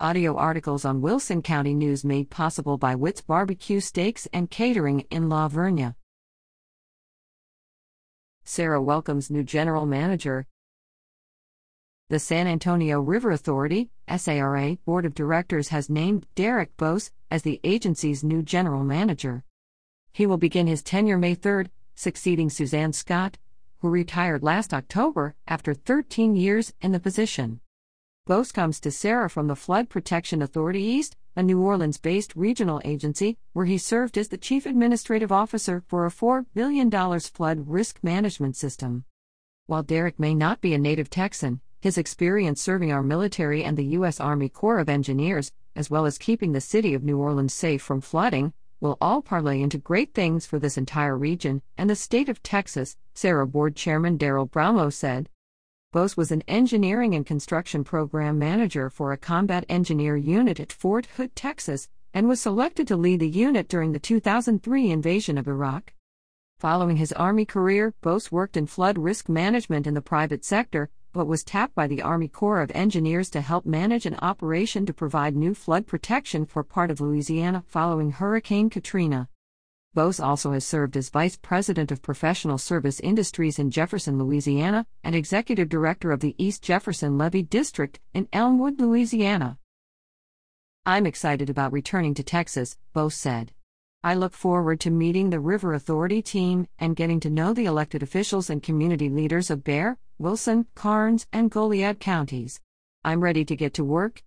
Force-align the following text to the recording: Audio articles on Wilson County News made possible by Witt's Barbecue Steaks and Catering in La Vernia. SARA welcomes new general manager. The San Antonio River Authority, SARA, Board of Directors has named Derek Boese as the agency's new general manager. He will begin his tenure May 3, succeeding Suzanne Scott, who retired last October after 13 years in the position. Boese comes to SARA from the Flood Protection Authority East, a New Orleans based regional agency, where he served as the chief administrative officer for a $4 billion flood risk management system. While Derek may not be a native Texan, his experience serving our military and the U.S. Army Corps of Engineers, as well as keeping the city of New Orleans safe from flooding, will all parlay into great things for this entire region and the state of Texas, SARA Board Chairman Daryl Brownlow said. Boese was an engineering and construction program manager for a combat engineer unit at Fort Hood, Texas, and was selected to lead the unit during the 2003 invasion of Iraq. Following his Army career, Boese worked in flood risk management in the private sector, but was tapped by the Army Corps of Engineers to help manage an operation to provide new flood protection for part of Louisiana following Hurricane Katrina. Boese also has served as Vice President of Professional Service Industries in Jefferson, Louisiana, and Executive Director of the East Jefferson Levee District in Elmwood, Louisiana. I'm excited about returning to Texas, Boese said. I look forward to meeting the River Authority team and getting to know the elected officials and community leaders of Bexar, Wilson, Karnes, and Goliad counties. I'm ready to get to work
Audio 0.00 0.34
articles 0.36 0.84
on 0.84 1.00
Wilson 1.00 1.40
County 1.40 1.72
News 1.72 2.04
made 2.04 2.28
possible 2.28 2.76
by 2.76 2.96
Witt's 2.96 3.20
Barbecue 3.20 3.78
Steaks 3.78 4.26
and 4.32 4.50
Catering 4.50 5.06
in 5.08 5.28
La 5.28 5.48
Vernia. 5.48 5.94
SARA 8.42 8.82
welcomes 8.82 9.30
new 9.30 9.44
general 9.44 9.86
manager. 9.86 10.48
The 12.08 12.18
San 12.18 12.48
Antonio 12.48 13.00
River 13.00 13.30
Authority, 13.30 13.90
SARA, 14.16 14.78
Board 14.84 15.06
of 15.06 15.14
Directors 15.14 15.68
has 15.68 15.88
named 15.88 16.26
Derek 16.34 16.76
Boese 16.76 17.12
as 17.30 17.42
the 17.42 17.60
agency's 17.62 18.24
new 18.24 18.42
general 18.42 18.82
manager. 18.82 19.44
He 20.12 20.26
will 20.26 20.38
begin 20.38 20.66
his 20.66 20.82
tenure 20.82 21.18
May 21.18 21.36
3, 21.36 21.66
succeeding 21.94 22.50
Suzanne 22.50 22.92
Scott, 22.92 23.38
who 23.78 23.88
retired 23.88 24.42
last 24.42 24.74
October 24.74 25.36
after 25.46 25.72
13 25.72 26.34
years 26.34 26.74
in 26.80 26.90
the 26.90 26.98
position. 26.98 27.60
Boese 28.26 28.54
comes 28.54 28.80
to 28.80 28.90
SARA 28.90 29.28
from 29.28 29.48
the 29.48 29.54
Flood 29.54 29.90
Protection 29.90 30.40
Authority 30.40 30.80
East, 30.80 31.14
a 31.36 31.42
New 31.42 31.60
Orleans 31.60 31.98
based 31.98 32.34
regional 32.34 32.80
agency, 32.82 33.36
where 33.52 33.66
he 33.66 33.76
served 33.76 34.16
as 34.16 34.28
the 34.28 34.38
chief 34.38 34.64
administrative 34.64 35.30
officer 35.30 35.82
for 35.88 36.06
a 36.06 36.10
$4 36.10 36.46
billion 36.54 36.90
flood 37.20 37.68
risk 37.68 37.98
management 38.02 38.56
system. 38.56 39.04
While 39.66 39.82
Derek 39.82 40.18
may 40.18 40.34
not 40.34 40.62
be 40.62 40.72
a 40.72 40.78
native 40.78 41.10
Texan, 41.10 41.60
his 41.82 41.98
experience 41.98 42.62
serving 42.62 42.90
our 42.90 43.02
military 43.02 43.62
and 43.62 43.76
the 43.76 43.92
U.S. 43.98 44.18
Army 44.18 44.48
Corps 44.48 44.78
of 44.78 44.88
Engineers, 44.88 45.52
as 45.76 45.90
well 45.90 46.06
as 46.06 46.16
keeping 46.16 46.52
the 46.52 46.62
city 46.62 46.94
of 46.94 47.04
New 47.04 47.18
Orleans 47.18 47.52
safe 47.52 47.82
from 47.82 48.00
flooding, 48.00 48.54
will 48.80 48.96
all 49.02 49.20
parlay 49.20 49.60
into 49.60 49.76
great 49.76 50.14
things 50.14 50.46
for 50.46 50.58
this 50.58 50.78
entire 50.78 51.18
region 51.18 51.60
and 51.76 51.90
the 51.90 51.94
state 51.94 52.30
of 52.30 52.42
Texas, 52.42 52.96
SARA 53.12 53.46
Board 53.46 53.76
Chairman 53.76 54.16
Daryl 54.16 54.50
Brownlow 54.50 54.88
said. 54.88 55.28
Boese 55.94 56.16
was 56.16 56.32
an 56.32 56.42
engineering 56.48 57.14
and 57.14 57.24
construction 57.24 57.84
program 57.84 58.36
manager 58.36 58.90
for 58.90 59.12
a 59.12 59.16
combat 59.16 59.64
engineer 59.68 60.16
unit 60.16 60.58
at 60.58 60.72
Fort 60.72 61.06
Hood, 61.16 61.36
Texas, 61.36 61.88
and 62.12 62.26
was 62.26 62.40
selected 62.40 62.88
to 62.88 62.96
lead 62.96 63.20
the 63.20 63.28
unit 63.28 63.68
during 63.68 63.92
the 63.92 64.00
2003 64.00 64.90
invasion 64.90 65.38
of 65.38 65.46
Iraq. 65.46 65.92
Following 66.58 66.96
his 66.96 67.12
Army 67.12 67.44
career, 67.44 67.94
Boese 68.02 68.32
worked 68.32 68.56
in 68.56 68.66
flood 68.66 68.98
risk 68.98 69.28
management 69.28 69.86
in 69.86 69.94
the 69.94 70.02
private 70.02 70.44
sector, 70.44 70.90
but 71.12 71.28
was 71.28 71.44
tapped 71.44 71.76
by 71.76 71.86
the 71.86 72.02
Army 72.02 72.26
Corps 72.26 72.60
of 72.60 72.72
Engineers 72.74 73.30
to 73.30 73.40
help 73.40 73.64
manage 73.64 74.04
an 74.04 74.18
operation 74.20 74.86
to 74.86 74.92
provide 74.92 75.36
new 75.36 75.54
flood 75.54 75.86
protection 75.86 76.44
for 76.44 76.64
part 76.64 76.90
of 76.90 77.00
Louisiana 77.00 77.62
following 77.68 78.10
Hurricane 78.10 78.68
Katrina. 78.68 79.28
Boese 79.94 80.18
also 80.18 80.50
has 80.50 80.66
served 80.66 80.96
as 80.96 81.08
Vice 81.08 81.36
President 81.36 81.92
of 81.92 82.02
Professional 82.02 82.58
Service 82.58 82.98
Industries 82.98 83.60
in 83.60 83.70
Jefferson, 83.70 84.18
Louisiana, 84.18 84.86
and 85.04 85.14
Executive 85.14 85.68
Director 85.68 86.10
of 86.10 86.18
the 86.18 86.34
East 86.36 86.64
Jefferson 86.64 87.16
Levee 87.16 87.42
District 87.42 88.00
in 88.12 88.26
Elmwood, 88.32 88.80
Louisiana. 88.80 89.56
I'm 90.84 91.06
excited 91.06 91.48
about 91.48 91.72
returning 91.72 92.12
to 92.14 92.24
Texas, 92.24 92.76
Boese 92.92 93.12
said. 93.12 93.52
I 94.02 94.14
look 94.14 94.34
forward 94.34 94.80
to 94.80 94.90
meeting 94.90 95.30
the 95.30 95.38
River 95.38 95.72
Authority 95.74 96.22
team 96.22 96.66
and 96.76 96.96
getting 96.96 97.20
to 97.20 97.30
know 97.30 97.52
the 97.52 97.66
elected 97.66 98.02
officials 98.02 98.50
and 98.50 98.64
community 98.64 99.08
leaders 99.08 99.48
of 99.48 99.62
Bexar, 99.62 99.96
Wilson, 100.18 100.66
Karnes, 100.74 101.26
and 101.32 101.52
Goliad 101.52 102.00
counties. 102.00 102.60
I'm 103.04 103.20
ready 103.20 103.44
to 103.44 103.54
get 103.54 103.74
to 103.74 103.84
work 103.84 104.23